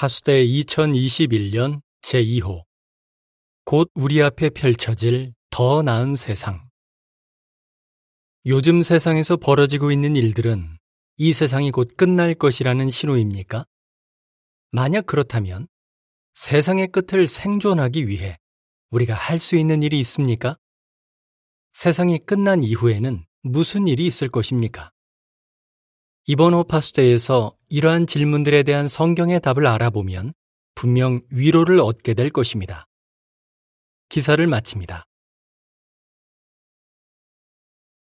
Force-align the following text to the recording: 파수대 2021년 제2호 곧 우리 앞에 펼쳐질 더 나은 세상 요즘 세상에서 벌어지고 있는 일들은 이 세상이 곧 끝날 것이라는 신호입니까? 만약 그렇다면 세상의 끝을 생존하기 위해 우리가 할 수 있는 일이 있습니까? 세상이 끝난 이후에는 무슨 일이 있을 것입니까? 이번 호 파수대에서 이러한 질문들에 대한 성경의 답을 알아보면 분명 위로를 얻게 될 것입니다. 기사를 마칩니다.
파수대 0.00 0.46
2021년 0.46 1.82
제2호 2.00 2.64
곧 3.66 3.90
우리 3.94 4.22
앞에 4.22 4.48
펼쳐질 4.48 5.34
더 5.50 5.82
나은 5.82 6.16
세상 6.16 6.70
요즘 8.46 8.82
세상에서 8.82 9.36
벌어지고 9.36 9.92
있는 9.92 10.16
일들은 10.16 10.78
이 11.18 11.34
세상이 11.34 11.70
곧 11.70 11.98
끝날 11.98 12.32
것이라는 12.32 12.88
신호입니까? 12.88 13.66
만약 14.70 15.04
그렇다면 15.04 15.68
세상의 16.32 16.88
끝을 16.88 17.26
생존하기 17.26 18.08
위해 18.08 18.38
우리가 18.92 19.12
할 19.12 19.38
수 19.38 19.54
있는 19.54 19.82
일이 19.82 20.00
있습니까? 20.00 20.56
세상이 21.74 22.20
끝난 22.20 22.64
이후에는 22.64 23.26
무슨 23.42 23.86
일이 23.86 24.06
있을 24.06 24.28
것입니까? 24.28 24.92
이번 26.32 26.54
호 26.54 26.62
파수대에서 26.62 27.56
이러한 27.70 28.06
질문들에 28.06 28.62
대한 28.62 28.86
성경의 28.86 29.40
답을 29.40 29.66
알아보면 29.66 30.32
분명 30.76 31.22
위로를 31.32 31.80
얻게 31.80 32.14
될 32.14 32.30
것입니다. 32.30 32.86
기사를 34.08 34.46
마칩니다. 34.46 35.06